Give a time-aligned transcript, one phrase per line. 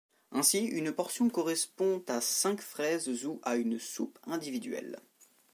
[0.31, 4.99] Ainsi, une portion correspond à cinq fraises ou à une soupe individuelle.